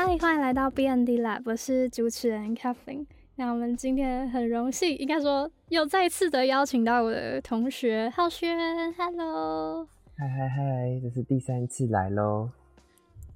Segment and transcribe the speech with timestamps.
[0.00, 3.04] 嗨，欢迎来到 B N D Lab，我是主持人 Catherine。
[3.34, 8.56] 那我们今天很荣幸，应该说又再次的邀请到我的同学浩轩
[8.92, 12.48] ，Hello，嗨嗨嗨，这是第三次来喽。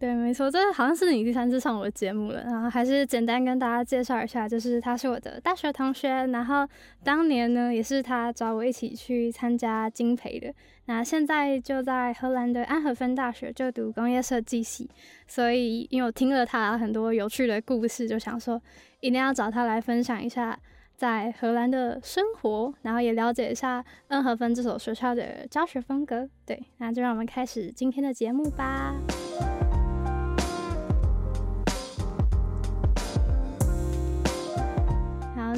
[0.02, 2.42] 对，没错，这好像是你第三次上我的节目了。
[2.42, 6.66] 然后还是简单跟大家介绍一下，就是他是我的大学同学，然后
[7.04, 10.52] 当年呢也是他找我一起去参加金培的。
[10.86, 14.90] 那现在就在荷兰的安赫芬大学就读工业设计系。
[15.28, 18.60] 所以因为我听了他很多有趣的故事，就想说
[18.98, 20.58] 一定要找他来分享一下
[20.96, 26.28] 在荷兰的生活，然后也了解一下安赫芬这所学校的教学风格。
[26.44, 28.96] 对，那就让我们开始今天的节目吧。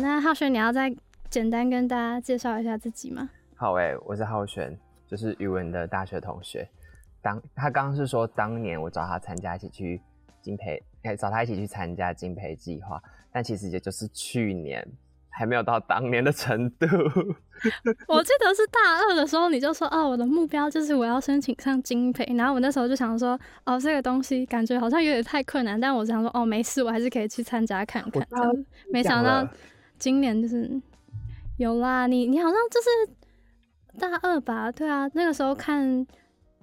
[0.05, 0.95] 那浩轩，你要再
[1.31, 3.31] 简单跟大家介绍一下自己吗？
[3.57, 6.69] 好诶，我是浩轩，就是语文的大学同学。
[7.23, 9.99] 当他刚刚是说当年我找他参加一起去
[10.43, 13.03] 金培，哎，找他一起去参加金培计划，
[13.33, 14.87] 但其实也就是去年，
[15.31, 16.87] 还没有到当年的程度。
[18.07, 28.23] 我记得是大二的时候，你就说哦，我的目标就是我要申请上金培，然后我那时候就想说，哦，这个东西感觉好像有点太困难，但我想说，哦，没事，我还是可以去参加看看。
[28.93, 29.49] 没想到。
[29.99, 30.71] 今年就是
[31.57, 34.71] 有啦，你你好像就是大二吧？
[34.73, 36.07] 对啊，那个时候看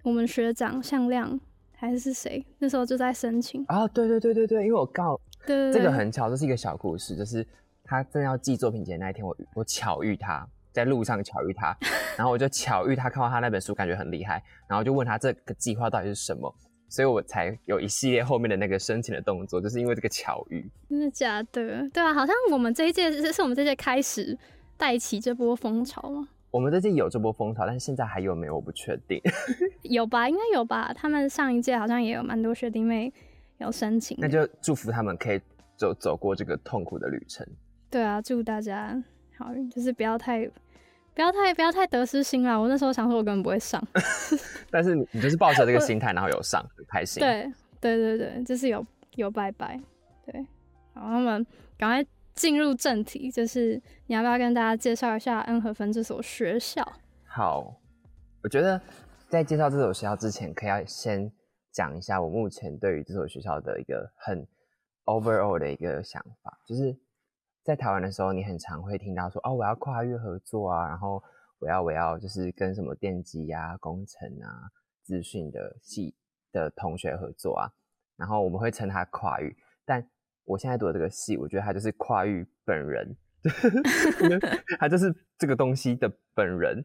[0.03, 1.39] 我们学长向亮
[1.75, 3.87] 还是谁，那时候就在申请啊。
[3.87, 7.45] 对对对对对，因为我告对这个很巧，这是一个小故事，就是
[7.83, 11.75] 他正要寄作品集那一天，我我巧遇他在路上巧遇他，
[12.17, 16.53] 然后我就巧遇他看到他那本书，感觉很厉害，然后就问他这个计划到底是什么。
[16.91, 20.69] 所以我才有一系列后面的那个申请的动作，就是因为这个巧遇。
[20.89, 21.89] 真的假的？
[21.93, 24.37] 对啊，好像我们这一届是是我们这届开始
[24.75, 26.27] 带起这波风潮吗？
[26.51, 28.55] 我们这届有这波风潮，但是现在还有没有？
[28.55, 29.21] 我不确定。
[29.83, 30.27] 有吧？
[30.27, 30.93] 应该有吧？
[30.93, 33.13] 他们上一届好像也有蛮多学弟妹
[33.59, 34.17] 有申请。
[34.19, 35.39] 那就祝福他们可以
[35.77, 37.47] 走走过这个痛苦的旅程。
[37.89, 39.01] 对啊，祝大家
[39.37, 40.51] 好运，就是不要太。
[41.13, 42.57] 不要太不要太得失心啦！
[42.57, 43.81] 我那时候想说，我根本不会上，
[44.71, 47.19] 但是你你就是抱着这个心态，然后有上，很开心。
[47.19, 47.51] 对
[47.81, 48.85] 对对对，就是有
[49.15, 49.79] 有拜拜。
[50.25, 50.45] 对，
[50.93, 51.45] 好，我们
[51.77, 56.81] 赶快进入正题，就是你要不要跟大家介绍一下恩和芬这所学校？
[57.25, 57.75] 好，
[58.43, 58.79] 我觉得
[59.27, 61.29] 在介绍这所学校之前，可以要先
[61.71, 64.47] 讲一下我目前对于这所学校的一个很
[65.05, 66.97] overall 的一个想法，就是。
[67.63, 71.21] 在台湾的时候，你很常会听到说哦，我要跨越合作啊，然后
[71.59, 74.67] 我要我要就是跟什么电机呀、工程啊、
[75.03, 76.15] 资讯的系
[76.51, 77.71] 的同学合作啊，
[78.17, 79.55] 然后我们会称它跨域。
[79.85, 80.03] 但
[80.43, 83.15] 我现在读的这个系，我觉得它就是跨域本人，
[84.79, 86.83] 它就是这个东西的本人。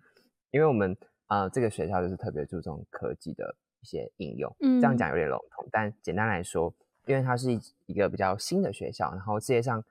[0.51, 0.95] 因为我们
[1.25, 4.55] 啊，这个学校就是特别注重科技的一些应用。
[4.61, 6.73] 嗯这样讲有点笼统，但简单来说，
[7.07, 9.83] 因为它是一一个比较新的学校，然后世界上。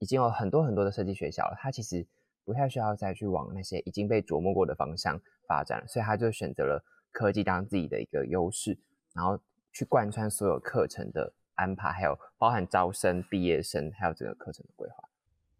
[0.00, 2.06] 已经有很多很多的设计学校了，他其实
[2.44, 8.78] 不太需要再去往那些已经被琢磨过的方向发展，所以他就选择了科技当自己的一个优势，
[9.14, 9.38] 然后
[9.72, 15.08] 去贯穿所有课程的安排，还有包含招生、毕业生，还有整个课程的规划。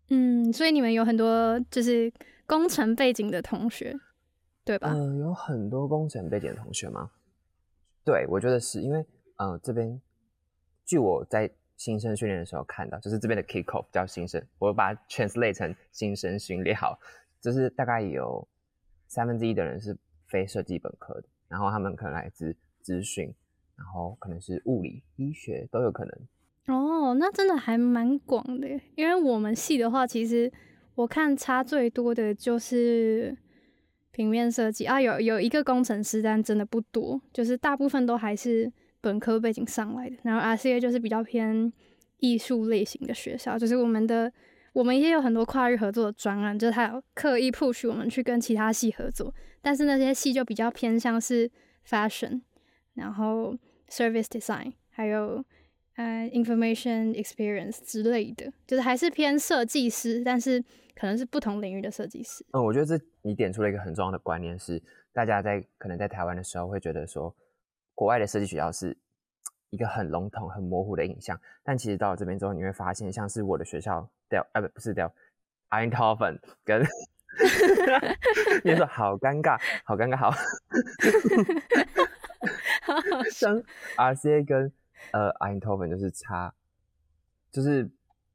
[0.08, 2.12] 嗯，所以你们有很多就是
[2.46, 3.94] 工程背景的同学，
[4.64, 4.92] 对吧？
[4.92, 7.10] 嗯，有很多工程背景的同学吗？
[8.04, 9.06] 对，我觉得是因为，
[9.36, 10.00] 嗯，这边
[10.84, 11.50] 据我在。
[11.76, 16.76] 新生训练的时候看到，就是这边的 kick off 叫新生，我把它 translate 成新生训练。
[16.76, 16.98] 好，
[17.40, 18.46] 就是大概有
[19.08, 19.96] 三分之一的人是
[20.28, 23.34] 非设计本科的，然后他们可能来自资讯，
[23.76, 26.74] 然后可能是物理、医学都有可能。
[26.74, 30.50] 哦，那真的还蛮广的，因为我们系的话，其实
[30.94, 33.36] 我看差最多的就是
[34.12, 38.72] 平面设计啊，有有一个工程师，但真的不多，就是大部分都还是。
[39.04, 41.70] 本科背景上来的，然后 RCA 就是比较偏
[42.20, 44.32] 艺术类型的学校，就是我们的
[44.72, 51.50] 我们也有很多跨域合作的专案，就是他有刻意 push 我们去跟其他系合作，但是那些系就比较偏向是
[51.86, 52.40] fashion，
[52.94, 53.54] 然后
[53.90, 55.44] service design，还有
[55.96, 60.64] 呃 information experience 之类的，就是还是偏设计师，但是
[60.96, 62.42] 可能是不同领域的设计师。
[62.52, 64.82] 嗯，我觉得这你点出了一个很重要的观念，是
[65.12, 67.36] 大家在可能在台湾的时候会觉得说。
[67.96, 68.98] 国外的设计学校是
[69.74, 75.12] 一个很笼统、很模糊的印象，但其实到了这边之后，你会发现，像是我的学校掉，呃，不，不是掉
[75.70, 76.80] ，Eindhoven 跟，
[78.62, 80.30] 你说好尴尬，好尴尬，好，
[83.32, 83.60] 像
[83.96, 84.72] RCA 跟
[85.10, 86.54] 呃 Eindhoven 就是差，
[87.50, 87.90] 就是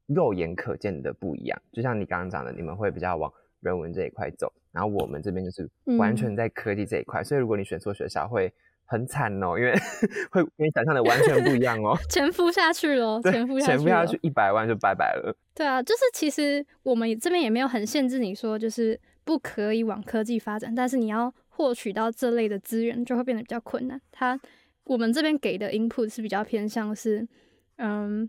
[0.06, 1.62] 肉眼可见的不一样。
[1.72, 5.68] 就像你刚刚讲的，你们会比较往人文这一块走，然后我们这边就是
[5.98, 8.52] 完全在科技这一块，所以如果你选错学校会。
[8.92, 9.72] 很惨哦，因为
[10.32, 11.96] 会跟你想象的完全不一样哦。
[12.10, 15.32] 钱付下去了，钱付下去，钱付下去一百万就拜拜了。
[15.54, 24.00] 对啊，就是其实我们这边也没有很限制你说就是不可以往科技发展，但是你要获取到这类的资源就会变得比较困难。
[24.10, 24.36] 它
[24.82, 27.28] 我们这边给的 input 是比较偏向是
[27.76, 28.28] 嗯。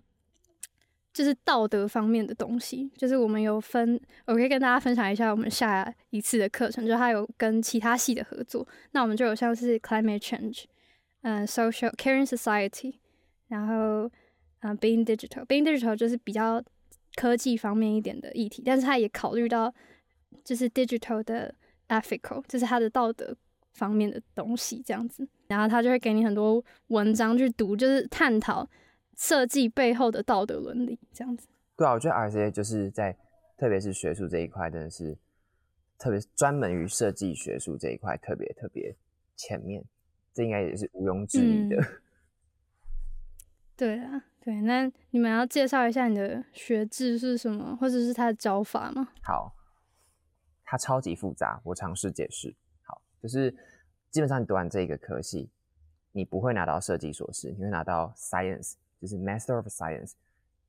[1.13, 10.63] 就是道德方面的东西，就是我们有分，我可以跟大家分享一下我们下一次的课程，就是它有跟其他系的合作，那我们就有像是 climate change，
[11.23, 12.93] 嗯，social caring society，
[13.49, 14.09] 然后
[14.61, 16.63] 嗯，being digital，being digital 就是比较
[17.15, 19.73] 科技方面一点的议题，但是它也考虑到
[20.45, 21.53] 就是 digital 的
[21.89, 23.35] ethical，就是它的道德
[23.73, 28.65] 方面的东西这样子，然后他就会给你很多文章去读，就是探讨。
[29.15, 31.47] 设计背后的道德伦理，这样子。
[31.77, 33.17] 对啊，我觉得 RCA 就是在，
[33.57, 35.17] 特别是学术这一块，真的是
[35.97, 38.95] 特别专门于设计学术这一块，特别特别
[39.35, 39.83] 前面，
[40.33, 41.81] 这应该也是毋庸置疑的。
[43.75, 49.09] 对啊，对，那你们要介绍一下你的学制是什么，或者是它的教法吗？
[49.23, 49.55] 好，
[50.63, 52.55] 它超级复杂，我尝试解释。
[52.83, 53.49] 好，就是
[54.11, 55.49] 基本上你读完这个科系，
[56.11, 58.75] 你不会拿到设计硕士，你会拿到 Science。
[59.01, 60.13] 就是 Master of Science，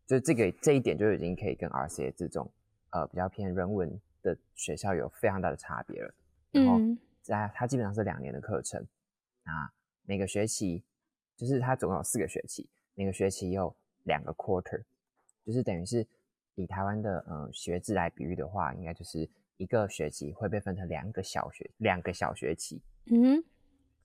[0.07, 2.51] 就这个这一点就已经可以跟 RCA 这种
[2.91, 6.15] 呃比较偏人文的学校有非常大的差别了。
[6.51, 6.81] 然后
[7.21, 8.81] 在它基本上是两年的课程，
[9.45, 9.71] 啊，
[10.07, 10.83] 每个学期
[11.37, 14.83] 就是它总共有四个学期，每个学期有两个 quarter，
[15.45, 16.07] 就是等于是
[16.55, 22.81] 以台湾的嗯学制来比喻的话，应该就是一个学期会被分成两个小学两个小学期，
[23.11, 23.45] 嗯，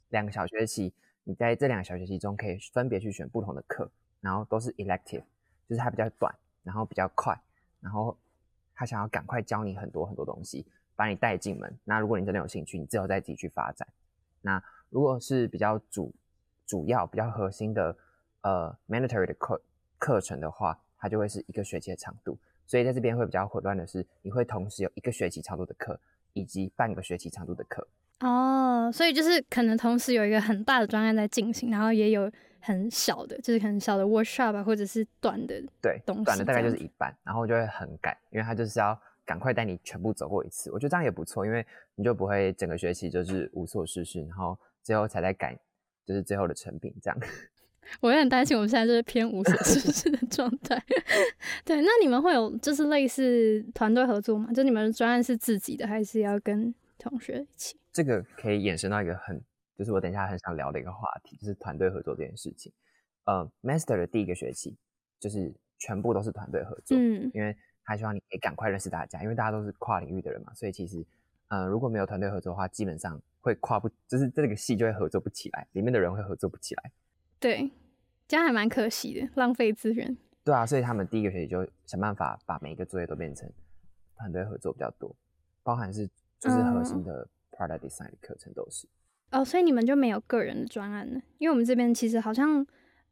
[0.10, 0.94] 两个小学期，
[1.24, 3.90] 你在这两个小学期中可以分别去选不同的课。
[4.28, 5.24] 然后都是 elective，
[5.70, 7.34] 就是它比较短，然后比较快，
[7.80, 8.14] 然后
[8.76, 10.66] 他想要赶快教你很多很多东西，
[10.98, 11.74] 把你带进门。
[11.86, 13.88] 那如果你真的有兴趣，你之后再自己去发展。
[14.42, 16.14] 那如果是比较主
[16.66, 17.96] 主要、比较核心的
[18.42, 19.62] 呃 mandatory 的课
[19.98, 22.38] 课程的话，它就会是一个学期的长度。
[22.66, 25.98] 所以在这边会比较混乱的是，你会同时有一个学期长度的课，
[26.34, 27.88] 以及半个学期长度的课。
[28.20, 32.30] 哦，所以就是可能同时有一个很大的专案在进行，然后也有。
[32.60, 40.72] 很小的，就是很小的 workshop 啊，或者是短的，对，短的大概就是一半，然后就会很赶，因为他就是要赶快带你全部走过一次。
[40.72, 41.66] 我觉得这样也不错，因为
[41.96, 45.58] 你就不会整个学期就是无所事事，然后最后才在赶，
[46.06, 47.20] 就是最后的成品这样。
[48.02, 50.82] 我也很担心，我们现在就是偏无所事事的状态。
[51.64, 54.52] 对，那你们会有就是类似团队合作吗？
[54.54, 57.78] 就你们专案是自己的，还是要跟同学一起？
[57.94, 59.42] 这个可以衍生到一个很。
[59.78, 62.74] 就是我等一下很想聊的一个话题，就是团队合作这件事情。
[63.26, 64.76] 呃，master 的第一个学期
[65.20, 71.06] 就是全部都是团队合作，嗯，因为他希望你可以赶快认识大家，因为大家都是跨领域的人嘛，所以其实，
[71.50, 76.92] 呃，如果没有团队合作的话，基本上会跨不，就是这个系就会合作不起来，里面的人会合作不起来。
[77.40, 77.70] 对，
[78.28, 80.18] 这样还蛮可惜的，浪费资源。
[80.44, 83.50] 对啊，所以他们第一个学期就想办法把每一个作业都变成
[84.16, 85.14] 团队合作比较多，
[85.64, 86.08] 包含是
[86.40, 88.88] 就是核心的 product design 的课程都是。
[89.30, 91.22] 哦，所以你们就没有个人的专案呢？
[91.38, 92.66] 因为我们这边其实好像，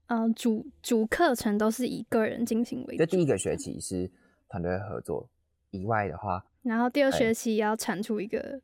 [0.07, 3.03] 嗯，主主课程都是以个人进行为主。
[3.03, 4.09] 就第一个学期是
[4.47, 5.29] 团队合作
[5.71, 8.61] 以外的话，然后第二学期要产出一个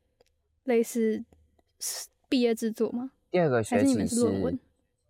[0.64, 1.22] 类似
[2.28, 3.10] 毕业制作吗？
[3.30, 4.58] 第二个学期是论文，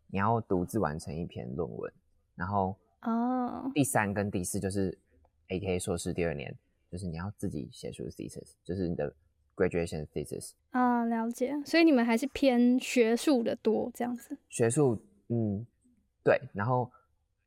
[0.09, 1.93] 你要独自完成一篇论文，
[2.35, 4.99] 然后哦，第三跟第四就是
[5.47, 6.53] A K 硕士第二年，
[6.91, 9.15] 就是你要自己写出 thesis，就是你的。
[9.55, 11.55] Graduation thesis 啊，了解。
[11.65, 14.37] 所以你们还是偏学术的多这样子。
[14.49, 15.67] 学术，嗯，
[16.25, 16.41] 对。
[16.53, 16.91] 然后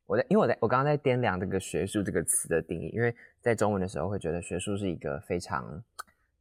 [0.06, 5.82] 我在，因为我在我刚刚在掂量这个学术这个词的定义，因为在中文的时候会觉得学术是一个非常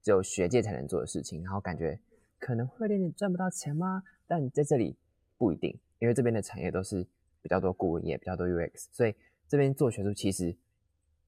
[0.01, 1.99] 只有学界才能做的事情，然后感觉
[2.39, 4.03] 可能会有点赚不到钱吗？
[4.27, 4.95] 但在这里
[5.37, 7.05] 不一定，因为这边的产业都是
[7.41, 9.15] 比较多顾问业，比较多 UX，所以
[9.47, 10.55] 这边做学术其实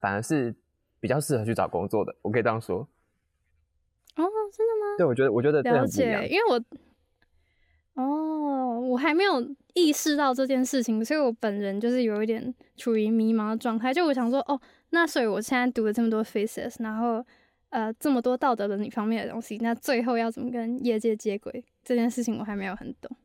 [0.00, 0.54] 反而是
[1.00, 2.14] 比较适合去找工作的。
[2.22, 2.88] 我可以这样说。
[4.18, 4.96] 哦，真的吗？
[4.98, 9.40] 对，我觉得，我觉得了解，因为我，哦，我还没有
[9.74, 13.94] 意识到这件事情，所以我本人就是有一点处于迷茫的状态。
[13.94, 14.60] 就我想说，哦，
[14.90, 17.24] 那所以我现在读了这么多 faces，然后
[17.68, 23.16] 呃，这么多道德伦理方面的东西，那最后要怎么跟业界接轨这件事情，我还没有很懂。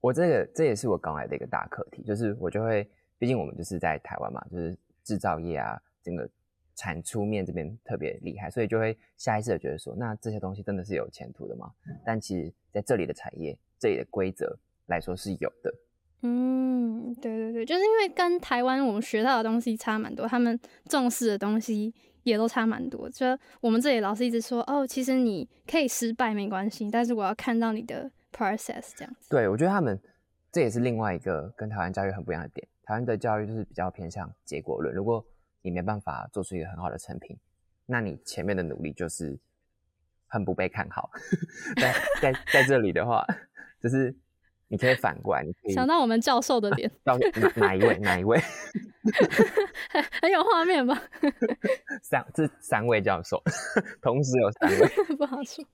[0.00, 6.28] 我这个这也是我刚来的一个大课题，就是我就会，毕竟我们就是在台湾嘛，就是制造业啊，整个。
[6.74, 11.70] 产出面这边特别厉害，所以就会下意识的觉得说，那这些东西真的是有前途的吗？
[12.04, 15.74] 但其实在这里的产业，这里的规则来说是有的。
[16.22, 23.10] 嗯，对对对，就是因为跟台湾我们学到的东西差蛮多，他们重视的东西也都差蛮多。
[23.10, 23.26] 就
[23.60, 29.28] 我们这里老师一直说，哦，其实你可以失败没关系，但是我要看到你的 process 这样子。
[29.30, 30.00] 对，我觉得他们
[30.52, 32.66] 这也是另外一个跟台湾教育很不一样的点。
[32.84, 35.24] 台湾的教育就是比较偏向结果论，如果
[35.62, 37.38] 你没办法做出一个很好的成品，
[37.86, 39.38] 那你前面的努力就是
[40.26, 41.10] 很不被看好。
[41.80, 43.24] 在在在这里的话，
[43.80, 44.14] 就是
[44.68, 48.38] 你可以反过来，你可以想到我们教授的脸，到哪哪一位哪一位，
[50.20, 51.00] 很有画面吧？
[52.02, 53.42] 三这三位教授，
[54.00, 55.64] 同时有三位， 不好说。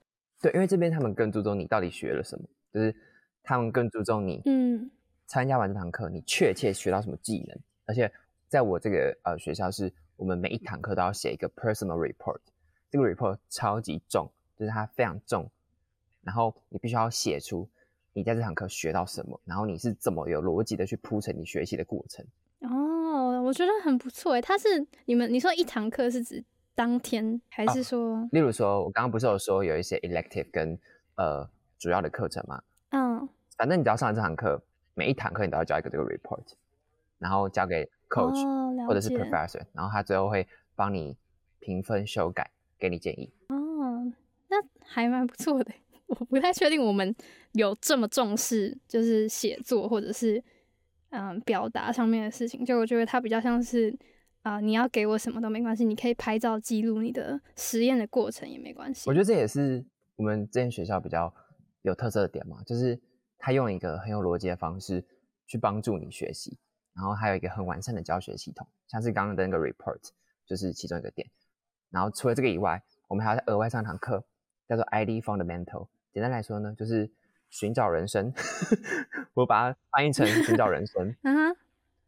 [0.41, 2.95] 对，因为这边他们更注重你到底学了什么，就是
[3.43, 4.91] 他们更注重你，嗯，
[5.27, 8.13] 参加完这堂课你确切学到什么技能，而且
[8.49, 12.39] 在我这个呃学校是，我们每一堂课都要写一个 personal report，
[12.91, 15.51] 这个 report 超级重，就是它非常重，
[16.23, 17.69] 然后你必须要写出
[18.13, 22.25] 你在这堂课学到什么，然后你是怎么有逻辑的去铺陈你学习的过程。
[22.61, 24.41] 哦，我觉得很不错诶。
[24.41, 26.43] 它是你们你说一堂课是指
[26.75, 28.27] 当天还是说？
[28.33, 30.79] 例如说，我刚刚不是有说有一些 elective 跟
[31.17, 32.63] 呃主要的课程吗？
[32.91, 34.61] 嗯，反正你只要上了这堂课，
[34.95, 36.43] 每一堂课你都要交一个这个 report，
[37.19, 41.17] 然后交给 coach、哦，或者是 professor，然后他最后会帮你
[41.61, 43.33] 评分、修改，给你建议。
[43.49, 44.13] 哦，
[44.49, 45.73] 那还蛮不错的。
[46.07, 47.15] 我不太确定我们
[47.53, 50.43] 有这么重视，就是写作或者是
[51.11, 52.65] 嗯表达上面的事情。
[52.65, 53.95] 就我觉得它比较像是
[54.43, 59.11] 啊、你要给我什么都没关系，你可以拍照记录你的实验的过程也没关系。
[59.11, 59.85] 我觉得这也是
[60.17, 61.31] 我们这间学校比较
[61.83, 62.99] 有特色的点嘛，就是
[63.37, 65.05] 他用一个很有逻辑的方式
[65.47, 66.57] 去帮助你学习，
[66.99, 70.01] 然后还有一个很完善的教学系统，像是刚刚的那个 report
[70.45, 71.31] 就是其中一个点。
[71.91, 74.25] 然后除了这个以外，我们还要再额外上堂课，
[74.69, 75.87] 叫做 ID Fundamental。
[76.13, 77.09] 简单来说呢，就是
[77.51, 78.35] 寻找人生，
[79.33, 81.15] 我把它翻译成 寻找人生。
[81.23, 81.57] 嗯哼，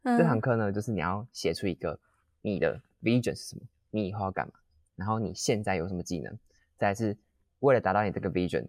[0.03, 1.97] 嗯这堂课呢，就是你要写出一个
[2.41, 4.53] 你的 vision 是什么，你以后要干嘛，
[4.97, 6.37] 然后你现在有什么技能，
[6.77, 7.15] 再来是
[7.61, 8.67] 为了达到你这个 vision，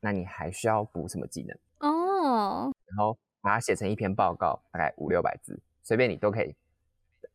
[0.00, 6.54] 那你还需要补什么技能，哦，然后把它写成一篇报告，大概五六百字，随便你都可以，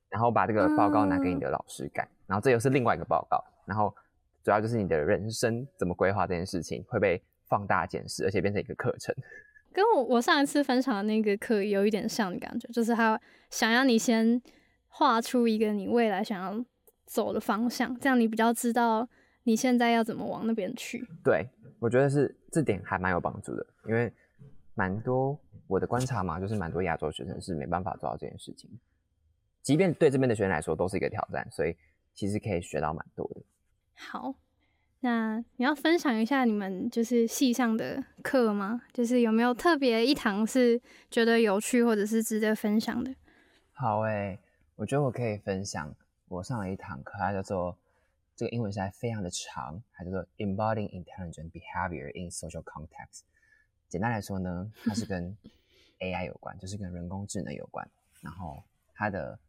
[0.10, 3.94] 然后把这个报告拿给你的老师改，然后这又是另外一个报告，然后
[4.44, 9.14] 主要就是你的人生怎么规划这件事情会被放大检视，而且变成一个课程。
[9.74, 14.42] 跟我我上一次分享的那个课有一点像的感觉，就是他想要你先
[14.88, 16.66] 画出一个你未来想要
[17.06, 19.08] 走的方向，这样你比较知道
[19.44, 21.06] 你现在要怎么往那边去。
[21.24, 21.48] 对，
[21.80, 24.12] 我觉得是这点还蛮有帮助的，因为
[24.74, 28.70] 蛮多我的观察嘛，就是蛮多亚洲学生是没办法做到这件事情，
[29.62, 31.76] 即便对这边的学生来说都是一个挑战，所以
[32.14, 33.42] 其实可以学到蛮多的。
[33.96, 34.34] 好，
[35.02, 38.82] 那你要分享一下你们就是系上的课吗？
[38.94, 40.82] 就是有没有特别一堂是
[41.12, 43.14] 觉得有趣或者是值得分享的？
[43.74, 44.40] 好诶、
[44.76, 45.94] 我觉得我可以分享
[46.28, 47.78] 我上了一堂课，它叫做
[48.36, 53.22] 这个英文实在非常的长，它叫做 Embodying Intelligent Behavior in Social Context。
[53.88, 55.38] 简单来说呢，它是跟
[56.00, 57.89] AI 有关，就是跟人工智能有关。
[58.22, 58.63] 然后
[58.94, 59.39] 它的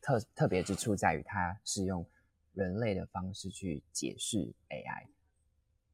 [0.00, 2.06] 特特别之处在于，它是用
[2.52, 5.06] 人类的方式去解释 AI。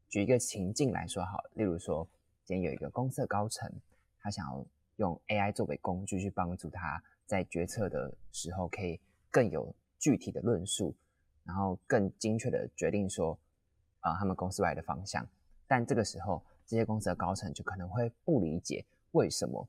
[0.09, 2.07] 举一个情境来说好，例如说，
[2.45, 3.73] 今天有一个公司的高层，
[4.19, 4.67] 他想要
[4.97, 10.95] 用 AI 作为工具去帮助他在决策的时候可以更有具体的论述，
[11.45, 13.39] 然后更精确的决定说，
[14.01, 15.27] 啊、他们公司未来的方向。
[15.69, 19.67] 但这个时候，这些公司的高层就可能会不理解为什么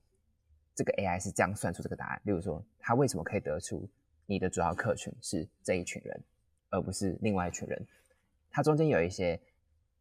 [0.81, 2.19] 这个 AI 是这样算出这个答案。
[2.23, 3.87] 例如说，他为什么可以得出
[4.25, 6.23] 你的主要客群是这一群人，
[6.71, 7.85] 而不是另外一群人？
[8.49, 9.39] 它中间有一些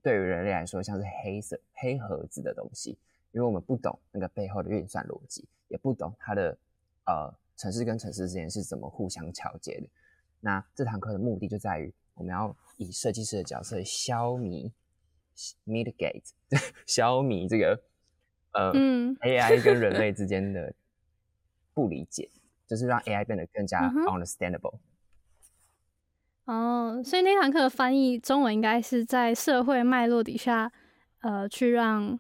[0.01, 2.99] 对于人类来说像是黑色黑盒子的东西，
[3.33, 6.57] 因为我们不懂那个背后的运算逻辑，也不懂它的
[7.05, 9.87] 呃城市跟城市之间是怎么互相桥接的。
[10.41, 14.73] 那这堂课的目的就在于我们要以设计师的角色消弭
[15.67, 16.31] mitigate
[16.87, 17.79] 消弭这个
[18.53, 20.73] 呃、嗯 AI 跟人类之间的
[21.75, 22.29] 不理解，
[22.67, 24.79] 就是让 AI 变得更加 understandable。
[26.45, 30.73] 哦，所以那堂课的翻译中文应该是在社会脉络底下，
[31.21, 32.19] 呃，去让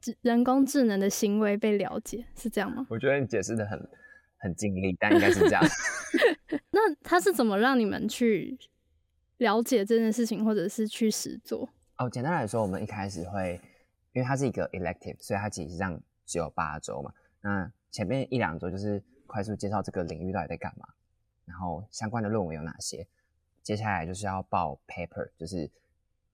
[0.00, 2.86] 智人工智能的行为被了解，是这样吗？
[2.88, 3.88] 我觉得你解释的很
[4.38, 5.62] 很尽力，但应该是这样。
[6.70, 8.56] 那他是怎么让你们去
[9.38, 11.68] 了解这件事情，或者是去实做？
[11.98, 13.60] 哦，简单来说，我们一开始会，
[14.16, 17.12] 因为它是一个 elective，所以它其实上只有八周嘛。
[17.42, 20.88] 那前面一两周就是快速介绍这个领域到底在干嘛，
[21.44, 23.06] 然后相关的论文有哪些。
[23.62, 25.70] 接下来就是要报 paper，就是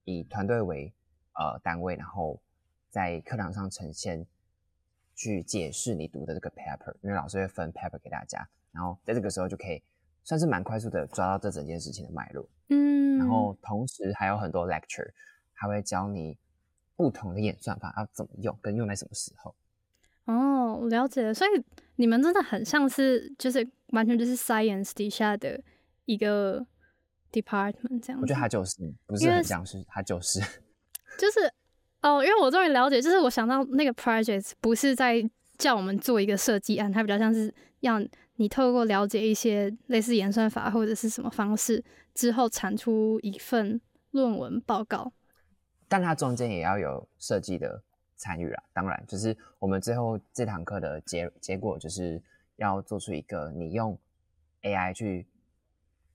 [0.04, 0.94] 以团队为
[1.32, 2.40] 呃单位，然后
[2.88, 4.24] 在课堂上呈现，
[5.16, 9.82] 去解释你读的这个 paper，因为老师会分 paper 给大家，然后在这个时候就可以
[10.22, 12.48] 算是蛮快速的抓到这整件事情的脉络。
[12.68, 15.10] 嗯，然后同时还有很多 lecture，
[15.56, 16.38] 他会教你
[17.02, 19.52] 不同的演算法要怎么用，跟用在什么时候。
[20.26, 21.34] 哦，我了解了。
[21.34, 21.50] 所以
[21.96, 25.60] 你们真的很像是，就是完全就是 science 底下的
[26.04, 26.64] 一个
[27.32, 28.20] department 这样。
[28.20, 30.38] 我觉得他就是，不是很像是，他就是，
[31.18, 31.52] 就是
[32.02, 35.28] 哦，因为我终于了解，就是我想到那个 project 不是在
[35.58, 38.00] 叫我们做一个设计案，它比较像是要
[38.36, 43.80] 你透过了解一些类似演算法或者是什么方式之后，产出一份
[44.12, 45.12] 论文报告。
[45.92, 47.82] 但它中间也要有设计的。
[48.14, 52.22] 参与啦，当然就是我们最后这堂课的结结果，就是
[52.54, 53.98] 要做出一个你用
[54.62, 55.26] AI 去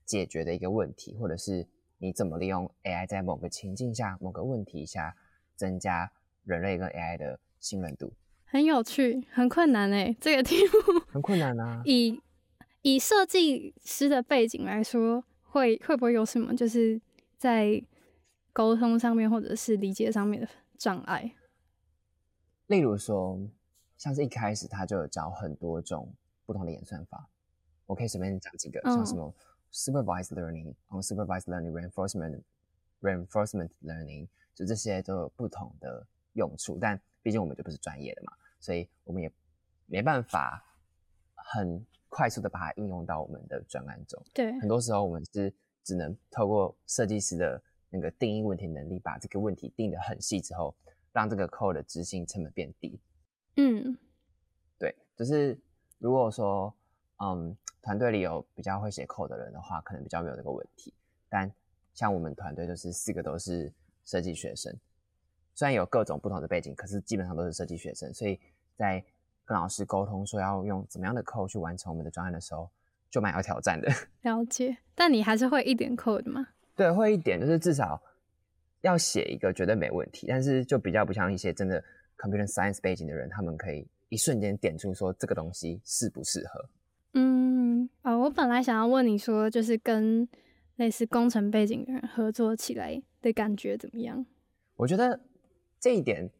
[0.06, 1.66] 解决的一个问题，或者是
[1.98, 5.14] 你怎么利用 AI 在某个情境下、某个问题下
[5.54, 6.10] 增加
[6.44, 8.10] 人类跟 AI 的信任度。
[8.46, 11.82] 很有趣，很困难诶，这个题目 很困难啊。
[11.84, 12.18] 以
[12.80, 16.98] 以设计师的背景来说，会会不会有什么就是
[17.36, 17.82] 在
[18.52, 21.34] 沟通上面或者是理解上面的障碍？
[22.66, 23.38] 例如说，
[23.96, 26.12] 像是一开始他就有教很多种
[26.44, 27.28] 不同的演算法，
[27.86, 29.34] 我可以随便讲几个，像什么
[29.72, 32.42] supervised learning、unsupervised learning、reinforcement、
[33.00, 36.78] reinforcement learning，就这些都有不同的用处。
[36.80, 39.32] 但毕竟我们就不是专业的嘛，所以我们也
[39.86, 40.62] 没办法
[41.34, 44.22] 很快速的把它应用到我们的专案中。
[44.34, 45.52] 对，很多时候我们是
[45.82, 50.74] 只能透过设计师的那个定义问题能力，把这个问题定得很细之后。
[51.10, 53.00] 让这个 code 的执行成本变低。
[53.56, 53.96] 嗯，
[54.78, 55.58] 对，就是
[55.98, 56.72] 如果说，
[57.16, 60.92] 嗯，团队里有比较会写 code 的人的话，可能比较没有这个问题。
[61.28, 61.50] 但
[61.94, 63.72] 像我们团队就是四个都是
[64.04, 64.72] 设计学生，
[65.54, 68.38] 虽然有各种不同的背景，可是基本上都是设计学生，所以
[68.76, 69.04] 在
[69.44, 72.70] 跟老师沟通说要用怎么样的 code 去完成我们的专案的时候，
[73.10, 73.88] 就蛮有挑战的。
[74.22, 76.48] 了解，但你还是会一点 code 吗？
[76.78, 78.00] 对，会一点，就是至少。
[78.82, 81.82] 要写一个绝对没问题，但是就比较不像一些真的
[82.16, 86.64] computer science 背景的人，他们可以一瞬间点出说这个东西适不适合。
[87.14, 90.28] 嗯，啊，我本来想要问你说，就是跟
[90.76, 94.24] 类似工程背景的人合作起来的感觉怎么样？
[94.76, 95.18] 我觉得
[95.80, 96.30] 这一点，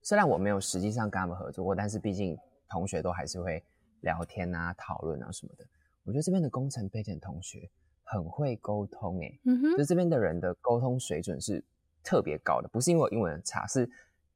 [0.00, 2.34] 虽然我没有实际上跟他们合作过，但是毕竟
[2.66, 3.62] 同学都还是会
[4.00, 5.66] 聊天啊、讨论啊什么的。
[6.04, 7.68] 我觉得这边的工程背景同学。
[8.04, 11.64] 很会沟通诶，嗯哼，就这边的人的沟通水准是
[12.02, 13.90] 特别高的，不是因为我英文很差，是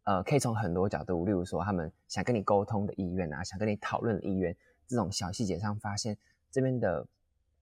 [0.04, 6.16] 呃，可以从很多角度，例如说他们想跟你沟通的意愿啊，想跟你讨论的意愿，这种小细节上发现，
[6.50, 7.06] 这边的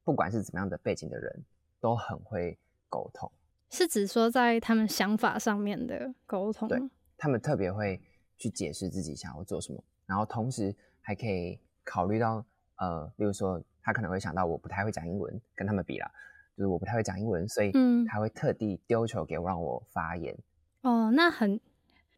[0.04, 1.44] 不管是怎么样的背景的人，
[1.80, 2.56] 都很会
[2.88, 3.30] 沟通。
[3.70, 6.80] 是指说在他们想法上面的沟通，对，
[7.18, 8.00] 他们特别会
[8.38, 12.44] 去解释自己想要做什么，然后同时还可以考虑到
[12.76, 13.60] 呃，例如说。
[13.86, 16.10] 他可能会想到我不太会讲英文，跟他们比啦，
[16.56, 17.72] 就是我不太会讲英文，所以
[18.08, 20.36] 他会特地丢球给我让我发言。
[20.82, 21.60] 哦，那很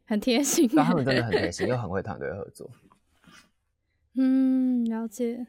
[0.03, 0.67] 很贴心。
[0.73, 2.67] 那他们真的很贴心，又 很会团队合作。
[4.15, 5.45] 嗯，了解。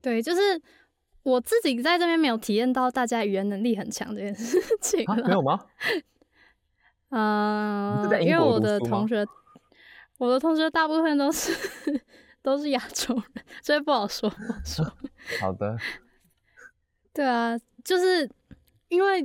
[0.00, 0.62] 对，就是
[1.24, 5.04] 我自己在这边没有体验到大家语言能力很强这件事情。
[5.26, 5.66] 没有吗？
[7.10, 9.26] 呃，因为我的同学，
[10.18, 11.52] 我的同学大部分都是。
[12.44, 14.30] 都是亚洲人， 所以不好说。
[14.66, 14.84] 说
[15.40, 15.78] 好的，
[17.14, 18.30] 对啊，就是
[18.88, 19.22] 因为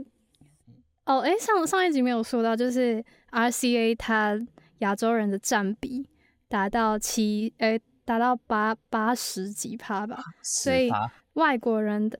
[1.04, 4.40] 哦，哎，上上一集没有说到，就是 RCA 它
[4.78, 6.08] 亚洲人的占比
[6.48, 10.90] 达到七，哎，达到八八十几趴吧，所以
[11.34, 12.18] 外国人的，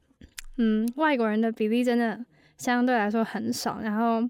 [0.58, 2.26] 嗯，外国人的比例真的
[2.58, 3.80] 相对来说很少。
[3.80, 4.30] 然后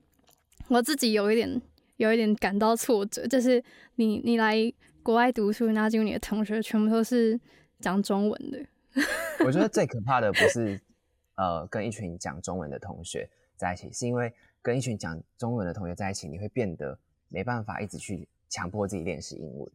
[0.67, 1.59] 我自己有一点，
[1.97, 3.63] 有一点感到挫折，就是
[3.95, 4.71] 你你来。
[5.03, 7.39] 国外读书，然后结果你的同学全部都是
[7.79, 8.65] 讲中文的。
[9.45, 10.79] 我觉得最可怕的不是
[11.35, 16.97] 呃跟一群讲中文的同学在一起，是因为跟一群讲中文的同学在一起，你会变得
[17.29, 19.71] 没办法一直去强迫自己练习英文。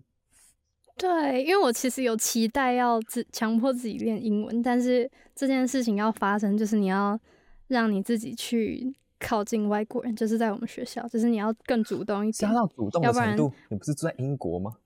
[0.97, 7.19] 对，因为我其实有期待要自强迫自己练英文，但是这件事情要发生，就是你要
[7.67, 13.53] 让你自己去靠近外国人，就是在我们学校，就是你要更主动一点，加到主动的程度。
[13.71, 14.77] 你不是住在英国吗？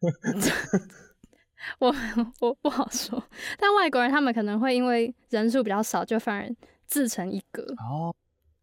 [1.78, 1.94] 我
[2.40, 3.22] 我不好说，
[3.58, 6.50] 但外国人他们可能会因为人数比较少，就反而
[6.86, 7.62] 自成一格。
[7.78, 8.14] 哦，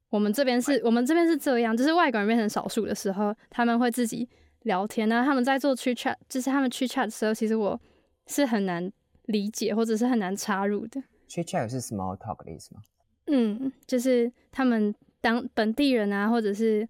[0.09, 4.27] 我们这边是我们这边是这样，就是外国人变成少数的时候，他们会自己
[4.63, 5.23] 聊天呢。
[5.23, 7.79] 他们在做 chat，就是他们 chat 的时候，其实我
[8.25, 8.91] 是很难
[9.25, 11.01] 理解或者是很难插入的。
[11.29, 12.81] chat 是 small talk 的意思吗？
[13.27, 16.87] 嗯，就是他们当本地人啊，或者是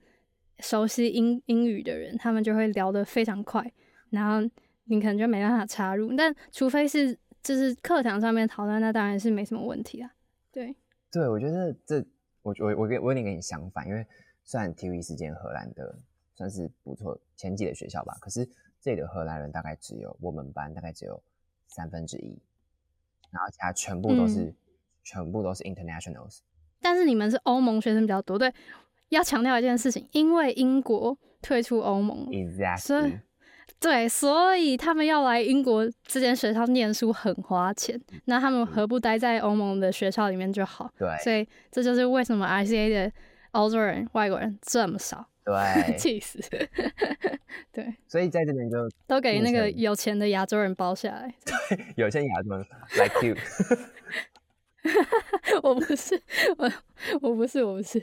[0.60, 3.72] 熟悉英英语的人，他们就会聊得非常快。
[4.10, 4.50] 然后
[4.86, 10.12] 你可能就没办法插入，但除非是就是课堂上面讨论，那当然是没什么问题啊。
[10.52, 10.76] 对，
[11.12, 12.06] 对，我觉得这
[12.42, 14.06] 我我我跟我有点跟你相反，因为
[14.44, 15.98] 虽然 TV 事件荷兰的
[16.36, 18.48] 算是不错前几的学校吧，可是
[18.82, 21.22] 这里的荷兰人大概只有我们班大概只有
[21.68, 22.38] 三分之一，
[23.32, 24.56] 然后其他全部都是、嗯
[25.10, 26.40] 全部都是 internationals。
[26.82, 28.54] 但是你们是欧盟学生比较多，对，
[29.08, 33.22] 要强调一件事情，因为英国退出欧盟，所以 Exactly，
[33.80, 40.92] 对，所以他们要来英国这间学校念书很花钱，那他们何不待在欧盟的学校里面就好？
[40.98, 43.12] 对所以这就是为什么 RCA 的
[43.52, 45.54] 欧洲人、外国人这么少，对，
[45.98, 46.40] 气死！
[47.72, 51.34] 对，所以在这边就都给那个有钱的亚洲人包下来。
[51.46, 53.36] 对有钱亚洲人 like you，
[55.62, 56.22] 我不是，
[56.58, 56.72] 我
[57.22, 58.00] 我不是，我不是。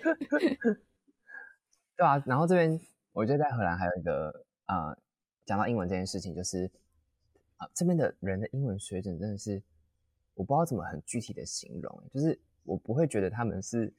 [1.96, 2.22] 对啊。
[2.26, 2.78] 然后这边
[3.12, 4.96] 我觉得在荷兰还有一个呃，
[5.44, 6.70] 讲到英文这件事情，就是
[7.56, 9.62] 啊、这边的人的英文水准真的是
[10.34, 13.92] 我不知道怎么很具体的形容，就是我不会觉得他们是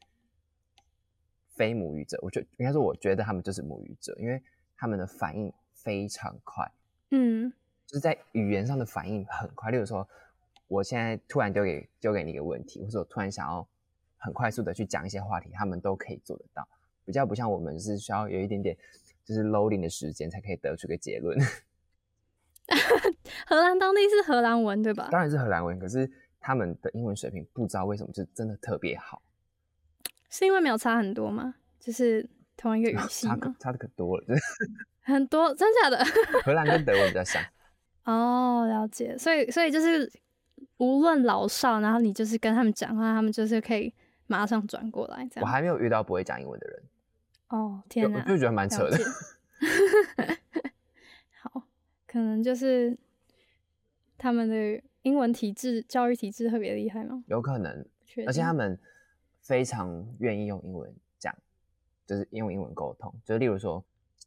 [1.56, 4.42] 非母语者，我觉应该说我觉得他们就是母语者，因为
[4.76, 6.70] 他们的反应非常快，
[7.12, 7.52] 嗯
[7.86, 9.72] 就是在语言上的反应很快。
[9.72, 10.08] 例如说，
[10.68, 13.66] 我现在突然丢给丢给你一个问题，或者我突然想要
[14.18, 16.68] 很快速的去讲一些话题，他们都可以做得到，
[17.06, 18.76] 比较不像我们是需要有一点点
[19.26, 21.38] 就是 loading 的时间才可以得出个结论。
[23.48, 25.10] 荷兰当地是荷兰文对吧？
[25.12, 26.10] 当然是荷兰文，可是
[26.40, 29.22] 他们的英文水平不知道为什么就真的特别好，
[30.30, 31.56] 是因为没有差很多吗？
[31.80, 33.56] 就是同一个语系差可吗？
[33.60, 34.42] 差的可多了， 就是
[35.02, 36.04] 很多，真假的？
[36.44, 37.44] 荷兰跟德文比较像。
[38.06, 39.16] 哦，了解。
[39.18, 40.12] 所以，所以就是
[40.78, 43.94] 无论老少，然后你就是跟他们讲话，他们就是可以
[44.26, 45.42] 马上转过来，这样。
[45.42, 46.84] 我还没有遇到不会讲英文的人，
[47.56, 48.98] 哦，天哪，我就觉得蛮扯的。
[51.42, 51.64] 好，
[52.06, 52.98] 可能就是
[54.18, 57.24] 他们的英文体制、教育体制特别厉害吗？
[57.28, 57.86] 有可能，
[58.28, 58.78] 而且他们
[59.40, 61.34] 非常愿意用英文讲，
[62.06, 63.14] 就是用英文沟通。
[63.24, 63.82] 就例如说，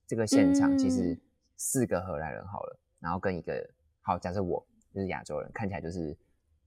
[0.07, 1.21] 这个现场其实嗯
[1.57, 3.69] 四个荷兰人好了，然后跟一个
[4.01, 6.17] 好，假设我就是亚洲人，看起来就是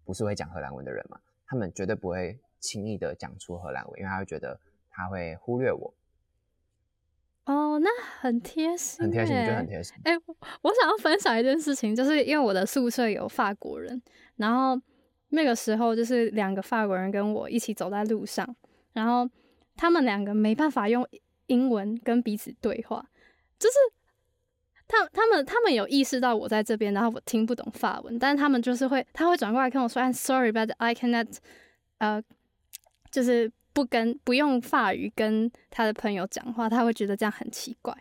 [0.05, 4.59] 不是会讲荷兰文的人嘛，他们绝对不会轻易的讲出荷兰文，因为他会觉得
[4.91, 5.91] 他会忽略我，
[7.45, 9.67] 哦，那很贴心，很贴心，就很。
[9.67, 9.95] 贴心。
[10.03, 14.01] 哎、我我想要分享一件事情，就是因为我的宿舍有法国人，
[14.35, 14.79] 然后
[15.29, 18.55] 那个时候就是两个法国人跟我一起走在路上，
[18.93, 19.29] 然后
[19.75, 21.07] 他们两个没办法用
[21.47, 23.03] 英文跟彼此对话，
[23.57, 23.75] 就是
[24.87, 31.27] 他他们他们有意识到我在这边，然后我听不懂法文，但是他们就是会他会转过来跟我说，I'm sorry but I cannot，
[31.97, 32.21] 呃，
[33.09, 37.95] 就是不跟不用法语跟他的朋友讲话，他会觉得这样很奇怪。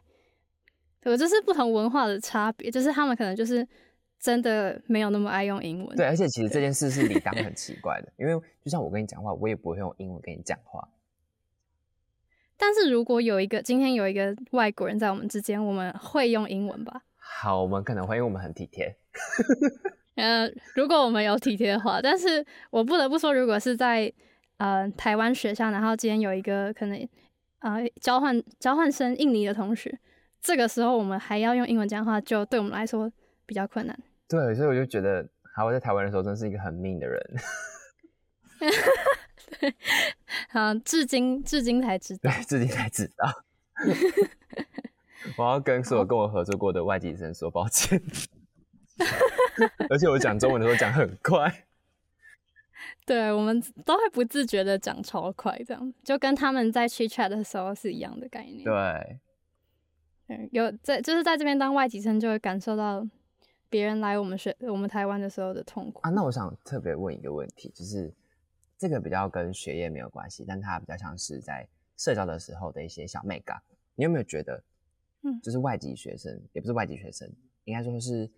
[1.05, 3.67] 我，这是不同文化的差别，就是他们可能就是
[4.19, 5.97] 真的没有那么爱用英文。
[5.97, 10.89] 对，而且其实这件事是理当 很奇怪的，因为就像我跟你讲话，我也不会用英文跟你讲话。
[12.59, 17.03] 但是如果有一个今天有一个外国人在我们之间，我们会用英文吧？
[17.17, 18.95] 好，我们可能会，因为我们很体贴。
[20.17, 24.13] 呃，如果我们有体贴的话，但是我不得不说，如果是在
[24.61, 27.09] 呃台湾学校，然后今天有一个可能
[27.61, 29.99] 呃交换交换生印尼的同学，
[30.43, 33.11] 这个时候我们还要用英文讲话，就对我们来说
[33.47, 33.99] 比较困难。
[34.29, 37.21] 对，所以我就觉得，还我在台湾的时候，真是一个很命的人。
[40.51, 43.43] 好，至今至今才知道对，，至今才知道。
[45.39, 48.01] 我要跟所有跟我合作过的外籍生说抱歉，
[49.89, 51.65] 而且我讲中文的时候讲很快。
[53.07, 58.63] 对我们都会不自觉的讲超快，这样就跟他们在 chit chat 的时候是一样的概念。
[58.63, 59.21] 对，
[60.29, 63.05] 嗯，有在就是在这边当外籍生，就会感受到
[63.69, 66.01] 别人来我们学我们台湾的时候的痛苦。
[66.03, 68.13] 啊，那我想特别问一个问题，就是
[68.79, 73.61] 这个比较跟学业没有关系，但它比较像是在社交的时候的一些小美感。
[73.97, 74.63] 你有没有觉得，
[75.23, 77.29] 嗯就是外籍学生，也不是外籍学生，
[77.65, 78.31] 应该说是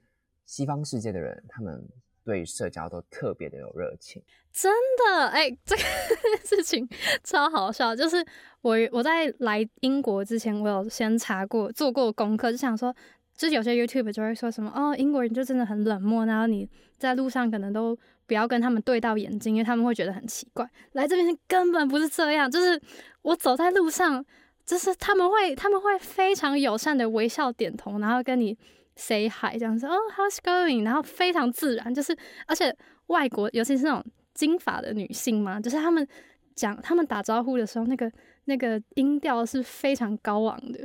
[0.46, 1.87] 西方世界的人，他们
[2.24, 4.22] 对社交都特别的有热情。
[4.52, 5.82] 真的，哎、这个
[6.44, 6.87] 事情
[7.24, 7.96] 超好笑。
[7.96, 8.24] 就是
[8.61, 12.94] 我我在来英国之前，我有先查过做过功课，就想说，
[13.35, 20.68] 就是有些 YouTube 就会说什么哦，英国人就真的很冷漠，然后你在路上可能都不要跟他们对到眼睛，因为他们会觉得很奇怪。
[20.92, 22.78] 来这边根本不是这样，就是
[23.22, 24.22] 我走在路上，
[24.66, 28.56] 就是他们会他们会非常友善的微笑点头，然后跟你
[28.96, 32.74] say hi 这样子，哦，how's going，然后非常自然，就是而且
[33.07, 36.07] 外国尤其是那种金发的女性嘛，就是他们
[36.55, 38.11] 讲他们打招呼的时候，那个
[38.44, 40.78] 那个音调是非常高昂的，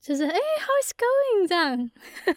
[0.00, 1.90] 就是哎、h o w is going 这样，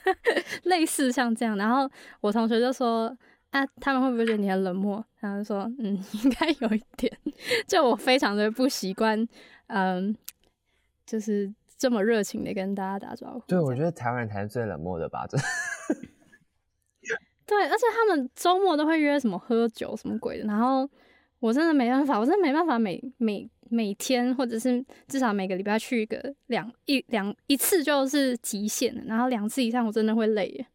[0.64, 1.56] 类似像这样。
[1.58, 1.90] 然后
[2.22, 3.16] 我同学就说
[3.52, 5.04] 啊，他们会不会觉得你很冷漠？
[5.20, 7.16] 然后就说嗯， 应该有一点。
[7.68, 9.28] 就我非常的不习惯，
[9.68, 10.16] 嗯，
[11.06, 13.40] 就是这么热情的跟大家打招呼。
[13.48, 15.26] 对，我觉得台湾人才是最冷漠的吧？
[15.26, 15.46] 真的
[17.48, 20.88] 对，而且他们周末都会约什么喝酒什么鬼的，然后
[21.40, 30.68] 我真的没办法，我真的没办法每每每天或者是至少每个礼拜去一个两一两一次就是极限了，然后两次以上我真的会累耶。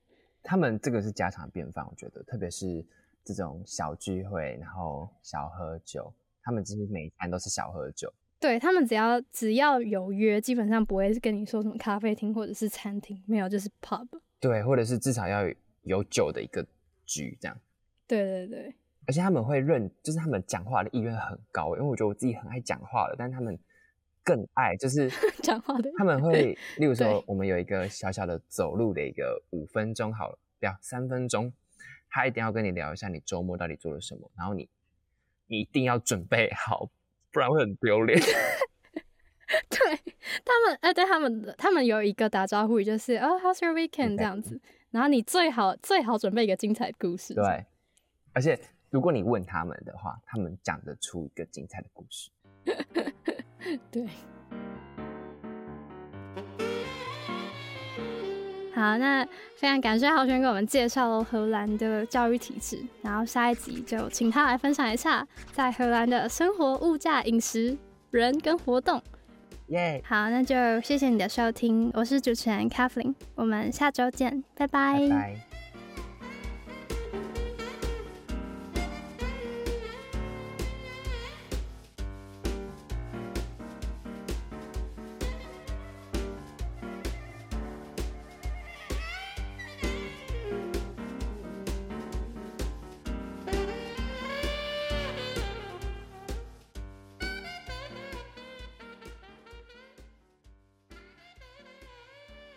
[0.42, 2.84] 他们这个是家常便饭，我觉得，特别是
[3.24, 6.12] 这种小聚会，然后小喝酒，
[6.42, 8.12] 他们几乎每一餐都是小喝酒。
[8.44, 14.06] 对他们只要只要有约，基本上不会跟你说什么咖啡厅或者是餐厅，没有就是 pub。
[14.38, 16.62] 对，或者是至少要有酒的一个
[17.06, 17.56] 局这样。
[18.06, 18.74] 对对对，
[19.06, 23.58] 而且他们会认，就是他们讲话的意愿很高，因为我觉得我自己很爱讲话的，但他们
[24.22, 25.10] 更爱，就是
[25.42, 31.50] 讲话的他们会，例如说，我们有一个小小的走路的一个五分钟好了，不要三分钟，
[32.10, 34.68] 他一定要跟你聊一下你周末到底做了什么，然后你
[35.46, 36.90] 你一定要准备好，
[37.34, 38.18] 不然会很丢脸。
[39.68, 39.78] 对
[40.44, 44.58] 他们，哎、对他们的，他们有一个打招呼语，就是哦、h o w s your weekend 这样子。
[44.90, 47.34] 然后你最好最好准备一个精彩的故事。
[47.34, 47.66] 对，
[48.32, 48.58] 而且
[48.90, 52.30] 如果你问他们的话，他们讲得出一个精彩的故事。
[53.90, 54.08] 对。
[58.84, 59.24] 好，那
[59.56, 67.74] 非常感谢浩轩给我们介绍了荷兰的教育体制，然后下一集就请他来分享一下在荷兰的生活、物价、饮食、
[68.10, 69.02] 人跟活动。
[69.68, 75.53] 耶、好，那就谢谢你的收听，我是主持人 Kathleen，我们下周见，拜拜拜。